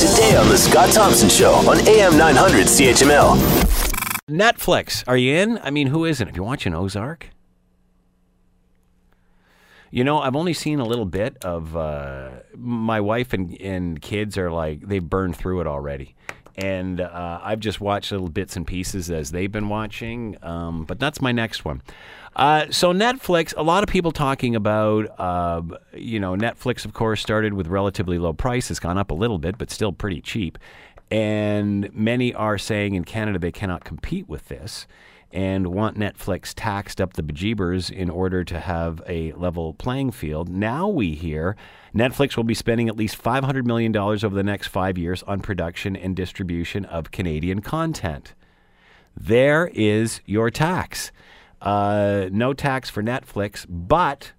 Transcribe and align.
Today 0.00 0.34
on 0.34 0.48
The 0.48 0.56
Scott 0.56 0.90
Thompson 0.94 1.28
Show 1.28 1.52
on 1.68 1.86
AM 1.86 2.16
900 2.16 2.66
CHML. 2.68 3.36
Netflix, 4.30 5.04
are 5.06 5.18
you 5.18 5.34
in? 5.34 5.58
I 5.58 5.70
mean, 5.70 5.88
who 5.88 6.06
isn't? 6.06 6.26
If 6.26 6.34
you're 6.34 6.46
watching 6.46 6.72
Ozark, 6.72 7.28
you 9.90 10.02
know, 10.02 10.18
I've 10.18 10.36
only 10.36 10.54
seen 10.54 10.80
a 10.80 10.86
little 10.86 11.04
bit 11.04 11.36
of. 11.44 11.76
Uh, 11.76 12.30
my 12.56 13.00
wife 13.02 13.34
and, 13.34 13.60
and 13.60 14.00
kids 14.00 14.38
are 14.38 14.50
like 14.50 14.80
they've 14.88 15.04
burned 15.04 15.36
through 15.36 15.60
it 15.60 15.66
already, 15.66 16.14
and 16.56 17.00
uh, 17.00 17.40
I've 17.42 17.60
just 17.60 17.80
watched 17.80 18.12
little 18.12 18.28
bits 18.28 18.56
and 18.56 18.66
pieces 18.66 19.10
as 19.10 19.30
they've 19.30 19.50
been 19.50 19.68
watching. 19.68 20.36
Um, 20.42 20.84
but 20.84 20.98
that's 20.98 21.20
my 21.20 21.32
next 21.32 21.64
one. 21.64 21.82
Uh, 22.36 22.66
so 22.70 22.92
Netflix, 22.92 23.52
a 23.56 23.62
lot 23.62 23.82
of 23.82 23.88
people 23.88 24.12
talking 24.12 24.54
about, 24.54 25.06
uh, 25.18 25.62
you 25.92 26.20
know, 26.20 26.34
Netflix, 26.34 26.84
of 26.84 26.92
course, 26.92 27.20
started 27.20 27.54
with 27.54 27.66
relatively 27.66 28.18
low 28.18 28.32
price. 28.32 28.70
It's 28.70 28.80
gone 28.80 28.98
up 28.98 29.10
a 29.10 29.14
little 29.14 29.38
bit, 29.38 29.58
but 29.58 29.70
still 29.70 29.92
pretty 29.92 30.20
cheap. 30.20 30.56
And 31.10 31.92
many 31.94 32.32
are 32.32 32.58
saying 32.58 32.94
in 32.94 33.04
Canada 33.04 33.38
they 33.38 33.52
cannot 33.52 33.84
compete 33.84 34.28
with 34.28 34.48
this 34.48 34.86
and 35.32 35.68
want 35.68 35.96
Netflix 35.96 36.52
taxed 36.56 37.00
up 37.00 37.12
the 37.12 37.22
bejeebers 37.22 37.90
in 37.90 38.10
order 38.10 38.42
to 38.44 38.58
have 38.58 39.00
a 39.06 39.32
level 39.32 39.74
playing 39.74 40.10
field. 40.10 40.48
Now 40.48 40.88
we 40.88 41.14
hear 41.14 41.56
Netflix 41.94 42.36
will 42.36 42.44
be 42.44 42.54
spending 42.54 42.88
at 42.88 42.96
least 42.96 43.22
$500 43.22 43.64
million 43.64 43.96
over 43.96 44.28
the 44.28 44.42
next 44.42 44.68
five 44.68 44.98
years 44.98 45.22
on 45.24 45.40
production 45.40 45.94
and 45.94 46.16
distribution 46.16 46.84
of 46.84 47.10
Canadian 47.10 47.60
content. 47.60 48.34
There 49.16 49.70
is 49.74 50.20
your 50.26 50.50
tax. 50.50 51.12
Uh, 51.60 52.28
no 52.32 52.52
tax 52.52 52.88
for 52.88 53.02
Netflix, 53.02 53.66
but 53.68 54.32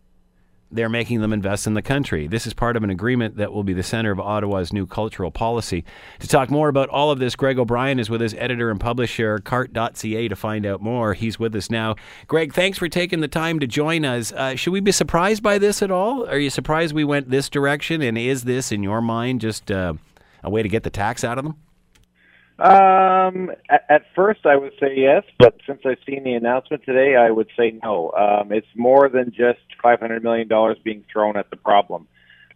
they're 0.71 0.89
making 0.89 1.21
them 1.21 1.33
invest 1.33 1.67
in 1.67 1.73
the 1.73 1.81
country. 1.81 2.27
This 2.27 2.47
is 2.47 2.53
part 2.53 2.75
of 2.75 2.83
an 2.83 2.89
agreement 2.89 3.37
that 3.37 3.51
will 3.51 3.63
be 3.63 3.73
the 3.73 3.83
center 3.83 4.11
of 4.11 4.19
Ottawa's 4.19 4.71
new 4.71 4.85
cultural 4.85 5.31
policy. 5.31 5.83
To 6.19 6.27
talk 6.27 6.49
more 6.49 6.69
about 6.69 6.89
all 6.89 7.11
of 7.11 7.19
this, 7.19 7.35
Greg 7.35 7.59
O'Brien 7.59 7.99
is 7.99 8.09
with 8.09 8.21
his 8.21 8.33
editor 8.35 8.71
and 8.71 8.79
publisher, 8.79 9.39
cartt.ca, 9.39 10.27
to 10.27 10.35
find 10.35 10.65
out 10.65 10.81
more. 10.81 11.13
He's 11.13 11.39
with 11.39 11.55
us 11.55 11.69
now. 11.69 11.95
Greg, 12.27 12.53
thanks 12.53 12.77
for 12.77 12.87
taking 12.87 13.19
the 13.21 13.27
time 13.27 13.59
to 13.59 13.67
join 13.67 14.05
us. 14.05 14.31
Uh, 14.31 14.55
should 14.55 14.71
we 14.71 14.79
be 14.79 14.91
surprised 14.91 15.43
by 15.43 15.57
this 15.57 15.81
at 15.81 15.91
all? 15.91 16.27
Are 16.27 16.39
you 16.39 16.49
surprised 16.49 16.93
we 16.93 17.03
went 17.03 17.29
this 17.29 17.49
direction? 17.49 18.01
And 18.01 18.17
is 18.17 18.43
this, 18.43 18.71
in 18.71 18.83
your 18.83 19.01
mind, 19.01 19.41
just 19.41 19.71
uh, 19.71 19.93
a 20.43 20.49
way 20.49 20.63
to 20.63 20.69
get 20.69 20.83
the 20.83 20.89
tax 20.89 21.23
out 21.23 21.37
of 21.37 21.43
them? 21.43 21.55
Um, 22.61 23.49
at, 23.71 23.85
at 23.89 24.01
first, 24.15 24.45
I 24.45 24.55
would 24.55 24.73
say 24.79 24.93
yes, 24.95 25.23
but 25.39 25.55
since 25.65 25.81
I've 25.83 25.97
seen 26.05 26.23
the 26.23 26.33
announcement 26.33 26.83
today, 26.85 27.15
I 27.15 27.31
would 27.31 27.49
say 27.57 27.79
no. 27.81 28.11
Um, 28.11 28.51
it's 28.51 28.67
more 28.75 29.09
than 29.09 29.31
just 29.31 29.61
$500 29.83 30.21
million 30.21 30.47
being 30.83 31.03
thrown 31.11 31.37
at 31.37 31.49
the 31.49 31.57
problem. 31.57 32.07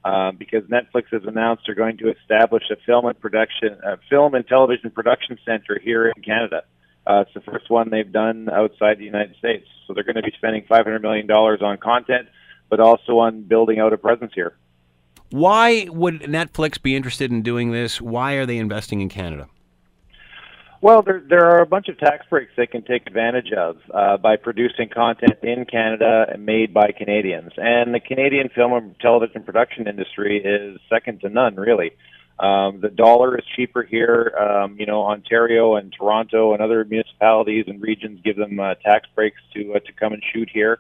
Um, 0.03 0.38
because 0.38 0.61
Netflix 0.66 1.06
has 1.11 1.23
announced 1.26 1.64
they're 1.66 1.73
going 1.73 1.98
to 1.98 2.11
establish 2.11 2.61
a 2.70 2.76
film 2.86 3.08
and 3.08 3.20
production, 3.20 3.80
a 3.83 3.98
film 4.08 4.36
and 4.36 4.48
television 4.48 4.92
production 4.92 5.39
center 5.44 5.80
here 5.83 6.09
in 6.16 6.22
Canada. 6.22 6.61
Uh, 7.08 7.22
it's 7.26 7.33
the 7.33 7.42
first 7.42 7.72
one 7.72 7.89
they've 7.89 8.11
done 8.11 8.48
outside 8.52 9.00
the 9.00 9.06
United 9.06 9.36
States. 9.38 9.67
So 9.88 9.95
they're 9.95 10.03
going 10.03 10.17
to 10.17 10.22
be 10.22 10.33
spending 10.38 10.66
$500 10.70 11.02
million 11.02 11.30
on 11.31 11.78
content, 11.80 12.28
but 12.70 12.80
also 12.80 13.17
on 13.17 13.42
building 13.42 13.80
out 13.80 13.94
a 13.94 13.98
presence 13.98 14.33
here. 14.36 14.56
Why 15.31 15.88
would 15.89 16.22
Netflix 16.22 16.80
be 16.80 16.95
interested 16.95 17.31
in 17.31 17.42
doing 17.42 17.72
this? 17.72 18.00
Why 18.00 18.33
are 18.33 18.45
they 18.45 18.58
investing 18.58 19.02
in 19.02 19.09
Canada? 19.09 19.48
Well, 20.81 21.01
there 21.01 21.23
there 21.27 21.45
are 21.45 21.61
a 21.61 21.65
bunch 21.65 21.87
of 21.87 21.97
tax 21.97 22.25
breaks 22.29 22.51
they 22.55 22.67
can 22.67 22.83
take 22.83 23.07
advantage 23.07 23.51
of 23.51 23.77
uh, 23.93 24.17
by 24.17 24.35
producing 24.35 24.89
content 24.89 25.37
in 25.41 25.65
Canada 25.65 26.35
made 26.37 26.73
by 26.73 26.91
Canadians. 26.91 27.53
And 27.57 27.93
the 27.93 27.99
Canadian 27.99 28.49
film 28.49 28.73
and 28.73 28.99
television 28.99 29.43
production 29.43 29.87
industry 29.87 30.43
is 30.43 30.79
second 30.89 31.21
to 31.21 31.29
none, 31.29 31.55
really. 31.55 31.91
Um, 32.37 32.81
the 32.81 32.89
dollar 32.89 33.37
is 33.37 33.45
cheaper 33.55 33.81
here. 33.83 34.35
Um, 34.37 34.75
you 34.77 34.85
know, 34.85 35.03
Ontario 35.05 35.75
and 35.75 35.93
Toronto 35.93 36.53
and 36.53 36.61
other 36.61 36.83
municipalities 36.83 37.65
and 37.67 37.81
regions 37.81 38.19
give 38.23 38.35
them 38.35 38.59
uh, 38.59 38.75
tax 38.75 39.07
breaks 39.15 39.41
to 39.53 39.75
uh, 39.75 39.79
to 39.79 39.93
come 39.93 40.13
and 40.13 40.21
shoot 40.33 40.49
here. 40.53 40.80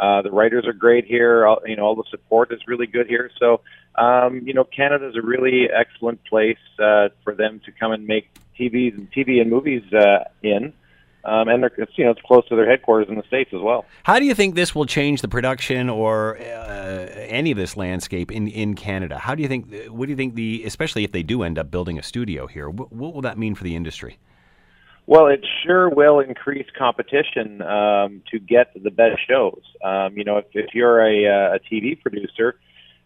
Uh, 0.00 0.22
the 0.22 0.30
writers 0.30 0.66
are 0.66 0.72
great 0.72 1.04
here. 1.04 1.46
All, 1.46 1.60
you 1.66 1.76
know, 1.76 1.82
all 1.84 1.94
the 1.94 2.04
support 2.10 2.52
is 2.52 2.60
really 2.66 2.86
good 2.86 3.06
here. 3.06 3.30
So, 3.38 3.60
um, 3.96 4.40
you 4.46 4.54
know, 4.54 4.64
Canada 4.64 5.06
is 5.08 5.16
a 5.16 5.20
really 5.20 5.68
excellent 5.70 6.24
place 6.24 6.56
uh, 6.78 7.08
for 7.22 7.34
them 7.34 7.60
to 7.66 7.72
come 7.72 7.92
and 7.92 8.06
make 8.06 8.30
TVs 8.58 8.96
and 8.96 9.12
TV 9.12 9.42
and 9.42 9.50
movies 9.50 9.82
uh, 9.92 10.24
in. 10.42 10.72
Um, 11.22 11.48
and 11.48 11.62
they're 11.62 11.72
you 11.96 12.04
know 12.04 12.12
it's 12.12 12.22
close 12.22 12.48
to 12.48 12.56
their 12.56 12.68
headquarters 12.68 13.08
in 13.10 13.16
the 13.16 13.22
states 13.24 13.50
as 13.52 13.60
well. 13.60 13.84
How 14.04 14.18
do 14.18 14.24
you 14.24 14.34
think 14.34 14.54
this 14.54 14.74
will 14.74 14.86
change 14.86 15.20
the 15.20 15.28
production 15.28 15.90
or 15.90 16.38
uh, 16.38 16.42
any 17.28 17.50
of 17.50 17.58
this 17.58 17.76
landscape 17.76 18.32
in, 18.32 18.48
in 18.48 18.74
Canada? 18.74 19.18
How 19.18 19.34
do 19.34 19.42
you 19.42 19.48
think? 19.48 19.70
What 19.88 20.06
do 20.06 20.12
you 20.12 20.16
think 20.16 20.34
the 20.34 20.62
especially 20.64 21.04
if 21.04 21.12
they 21.12 21.22
do 21.22 21.42
end 21.42 21.58
up 21.58 21.70
building 21.70 21.98
a 21.98 22.02
studio 22.02 22.46
here? 22.46 22.70
What, 22.70 22.90
what 22.90 23.12
will 23.12 23.20
that 23.20 23.36
mean 23.36 23.54
for 23.54 23.64
the 23.64 23.76
industry? 23.76 24.18
Well, 25.06 25.26
it 25.26 25.44
sure 25.64 25.88
will 25.88 26.20
increase 26.20 26.66
competition 26.78 27.62
um, 27.62 28.22
to 28.30 28.38
get 28.38 28.72
the 28.80 28.90
best 28.90 29.18
shows. 29.28 29.62
Um, 29.82 30.16
you 30.16 30.24
know, 30.24 30.38
if, 30.38 30.46
if 30.52 30.74
you're 30.74 31.00
a, 31.00 31.26
uh, 31.26 31.56
a 31.56 31.58
TV 31.58 32.00
producer, 32.00 32.56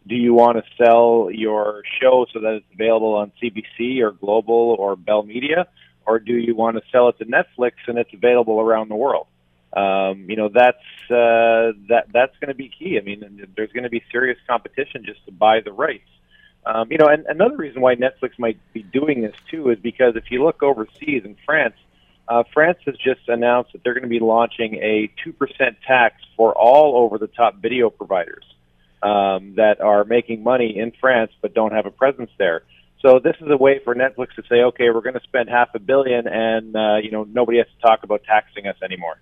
do 0.07 0.15
you 0.15 0.35
want 0.35 0.59
to 0.59 0.65
sell 0.77 1.31
your 1.33 1.83
show 2.01 2.27
so 2.33 2.41
that 2.41 2.57
it's 2.57 2.67
available 2.75 3.15
on 3.15 3.33
CBC 3.43 4.01
or 4.03 4.11
Global 4.11 4.77
or 4.79 4.97
Bell 4.97 5.23
Media, 5.23 5.67
or 6.07 6.19
do 6.19 6.35
you 6.35 6.55
want 6.55 6.77
to 6.77 6.83
sell 6.93 7.09
it 7.09 7.19
to 7.19 7.25
Netflix 7.25 7.73
and 7.87 7.97
it's 7.97 8.13
available 8.13 8.61
around 8.61 8.91
the 8.91 8.97
world? 8.97 9.27
Um, 9.73 10.27
you 10.29 10.37
know, 10.37 10.51
that's 10.53 10.77
uh, 11.11 11.73
that 11.89 12.07
that's 12.13 12.37
going 12.41 12.49
to 12.49 12.55
be 12.55 12.71
key. 12.79 12.99
I 13.01 13.05
mean, 13.05 13.49
there's 13.57 13.73
going 13.73 13.85
to 13.85 13.91
be 13.91 14.03
serious 14.13 14.39
competition 14.47 15.05
just 15.05 15.25
to 15.27 15.33
buy 15.33 15.61
the 15.65 15.73
rights. 15.73 16.09
Um, 16.67 16.91
you 16.91 16.99
know, 16.99 17.07
and 17.07 17.27
another 17.27 17.57
reason 17.57 17.83
why 17.83 17.95
Netflix 17.95 18.39
might 18.39 18.59
be 18.73 18.83
doing 18.83 19.23
this 19.23 19.35
too 19.51 19.71
is 19.71 19.79
because 19.79 20.17
if 20.17 20.31
you 20.31 20.43
look 20.43 20.63
overseas 20.63 21.23
in 21.25 21.37
France, 21.45 21.75
uh, 22.27 22.43
France 22.55 22.79
has 22.87 22.97
just 22.97 23.29
announced 23.29 23.73
that 23.73 23.85
they're 23.85 23.93
going 23.93 24.05
to 24.05 24.09
be 24.09 24.21
launching 24.21 24.77
a 24.77 25.11
2% 25.27 25.77
tax 25.87 26.23
for 26.37 26.53
all 26.53 26.97
over 26.97 27.19
the 27.19 27.27
top 27.27 27.57
video 27.57 27.91
providers 27.91 28.45
um, 29.03 29.55
that 29.57 29.81
are 29.81 30.05
making 30.05 30.43
money 30.43 30.79
in 30.79 30.93
France 30.99 31.33
but 31.43 31.53
don't 31.55 31.73
have 31.73 31.85
a 31.85 31.91
presence 31.91 32.31
there. 32.39 32.63
So 33.05 33.19
this 33.19 33.37
is 33.43 33.49
a 33.51 33.57
way 33.59 33.81
for 33.85 33.95
Netflix 33.95 34.35
to 34.37 34.43
say, 34.49 34.63
okay, 34.63 34.89
we're 34.89 35.03
going 35.03 35.15
to 35.15 35.23
spend 35.25 35.51
half 35.51 35.75
a 35.75 35.79
billion, 35.79 36.27
and 36.27 36.75
uh, 36.75 36.97
you 37.03 37.11
know 37.11 37.25
nobody 37.25 37.59
has 37.59 37.67
to 37.67 37.87
talk 37.87 38.03
about 38.03 38.25
taxing 38.25 38.67
us 38.67 38.77
anymore. 38.83 39.19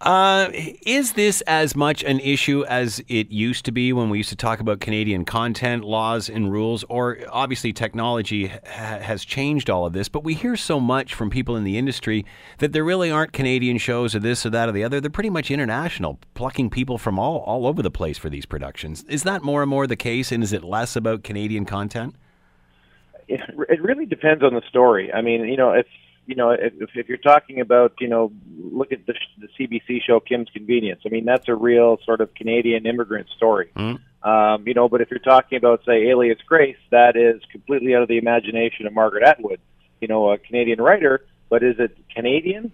Uh, 0.00 0.48
is 0.52 1.14
this 1.14 1.40
as 1.42 1.74
much 1.74 2.04
an 2.04 2.20
issue 2.20 2.64
as 2.68 3.02
it 3.08 3.32
used 3.32 3.64
to 3.64 3.72
be 3.72 3.92
when 3.92 4.08
we 4.10 4.18
used 4.18 4.28
to 4.28 4.36
talk 4.36 4.60
about 4.60 4.78
Canadian 4.78 5.24
content 5.24 5.82
laws 5.82 6.28
and 6.28 6.52
rules? 6.52 6.84
Or 6.88 7.18
obviously, 7.30 7.72
technology 7.72 8.46
ha- 8.46 9.00
has 9.00 9.24
changed 9.24 9.68
all 9.68 9.86
of 9.86 9.92
this, 9.94 10.08
but 10.08 10.22
we 10.22 10.34
hear 10.34 10.56
so 10.56 10.78
much 10.78 11.14
from 11.14 11.30
people 11.30 11.56
in 11.56 11.64
the 11.64 11.76
industry 11.76 12.24
that 12.58 12.72
there 12.72 12.84
really 12.84 13.10
aren't 13.10 13.32
Canadian 13.32 13.76
shows 13.76 14.14
or 14.14 14.20
this 14.20 14.46
or 14.46 14.50
that 14.50 14.68
or 14.68 14.72
the 14.72 14.84
other. 14.84 15.00
They're 15.00 15.10
pretty 15.10 15.30
much 15.30 15.50
international, 15.50 16.20
plucking 16.34 16.70
people 16.70 16.96
from 16.96 17.18
all, 17.18 17.38
all 17.38 17.66
over 17.66 17.82
the 17.82 17.90
place 17.90 18.18
for 18.18 18.30
these 18.30 18.46
productions. 18.46 19.02
Is 19.08 19.24
that 19.24 19.42
more 19.42 19.62
and 19.62 19.70
more 19.70 19.88
the 19.88 19.96
case, 19.96 20.30
and 20.30 20.44
is 20.44 20.52
it 20.52 20.62
less 20.62 20.94
about 20.94 21.24
Canadian 21.24 21.64
content? 21.64 22.14
It, 23.26 23.40
it 23.68 23.82
really 23.82 24.06
depends 24.06 24.44
on 24.44 24.54
the 24.54 24.62
story. 24.68 25.12
I 25.12 25.22
mean, 25.22 25.44
you 25.48 25.56
know, 25.56 25.72
if 25.72 25.86
you 26.28 26.34
know, 26.34 26.50
if, 26.50 26.74
if 26.94 27.08
you're 27.08 27.16
talking 27.16 27.60
about, 27.60 27.94
you 28.00 28.06
know, 28.06 28.30
look 28.58 28.92
at 28.92 29.06
the, 29.06 29.14
the 29.38 29.48
CBC 29.58 30.02
show 30.06 30.20
Kim's 30.20 30.50
Convenience. 30.52 31.00
I 31.06 31.08
mean, 31.08 31.24
that's 31.24 31.48
a 31.48 31.54
real 31.54 31.96
sort 32.04 32.20
of 32.20 32.34
Canadian 32.34 32.86
immigrant 32.86 33.28
story. 33.34 33.70
Mm. 33.74 33.98
Um, 34.22 34.68
you 34.68 34.74
know, 34.74 34.90
but 34.90 35.00
if 35.00 35.10
you're 35.10 35.20
talking 35.20 35.56
about, 35.56 35.86
say, 35.86 36.10
Alias 36.10 36.38
Grace, 36.46 36.76
that 36.90 37.16
is 37.16 37.40
completely 37.50 37.94
out 37.94 38.02
of 38.02 38.08
the 38.08 38.18
imagination 38.18 38.86
of 38.86 38.92
Margaret 38.92 39.26
Atwood, 39.26 39.58
you 40.02 40.08
know, 40.08 40.30
a 40.30 40.36
Canadian 40.36 40.82
writer. 40.82 41.24
But 41.48 41.62
is 41.62 41.76
it 41.78 41.96
Canadian? 42.14 42.72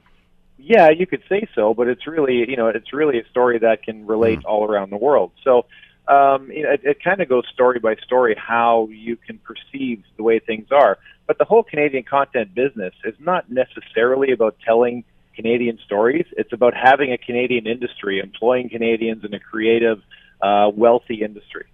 Yeah, 0.58 0.90
you 0.90 1.06
could 1.06 1.22
say 1.28 1.46
so, 1.54 1.74
but 1.74 1.86
it's 1.86 2.08
really, 2.08 2.50
you 2.50 2.56
know, 2.56 2.66
it's 2.66 2.92
really 2.92 3.20
a 3.20 3.28
story 3.28 3.60
that 3.60 3.84
can 3.84 4.04
relate 4.04 4.40
mm. 4.40 4.46
all 4.46 4.64
around 4.64 4.90
the 4.90 4.96
world. 4.96 5.30
So, 5.44 5.66
um, 6.08 6.50
you 6.50 6.62
know, 6.62 6.70
it, 6.70 6.80
it 6.84 7.02
kind 7.02 7.20
of 7.20 7.28
goes 7.28 7.44
story 7.52 7.78
by 7.78 7.96
story 7.96 8.36
how 8.36 8.88
you 8.90 9.16
can 9.16 9.38
perceive 9.38 10.02
the 10.16 10.22
way 10.22 10.38
things 10.38 10.68
are. 10.70 10.98
But 11.26 11.38
the 11.38 11.44
whole 11.44 11.62
Canadian 11.62 12.04
content 12.04 12.54
business 12.54 12.92
is 13.04 13.14
not 13.18 13.50
necessarily 13.50 14.32
about 14.32 14.56
telling 14.64 15.04
Canadian 15.34 15.78
stories. 15.84 16.26
It's 16.36 16.52
about 16.52 16.74
having 16.74 17.12
a 17.12 17.18
Canadian 17.18 17.66
industry, 17.66 18.20
employing 18.20 18.68
Canadians 18.68 19.24
in 19.24 19.32
a 19.32 19.40
creative, 19.40 20.02
uh, 20.42 20.70
wealthy 20.74 21.22
industry. 21.22 21.66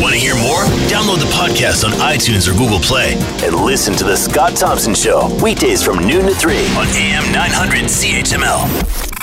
Want 0.00 0.14
to 0.14 0.20
hear 0.20 0.34
more? 0.36 0.62
Download 0.86 1.18
the 1.18 1.30
podcast 1.34 1.84
on 1.84 1.90
iTunes 1.92 2.48
or 2.48 2.56
Google 2.56 2.78
Play 2.78 3.14
and 3.44 3.54
listen 3.54 3.94
to 3.94 4.04
The 4.04 4.16
Scott 4.16 4.56
Thompson 4.56 4.94
Show 4.94 5.28
weekdays 5.42 5.82
from 5.82 6.06
noon 6.06 6.26
to 6.26 6.34
3 6.34 6.56
on 6.76 6.86
AM 6.88 7.32
900 7.32 7.84
CHML. 7.84 9.17